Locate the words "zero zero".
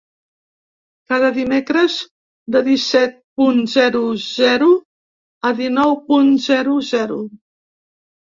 3.75-4.71, 6.49-7.21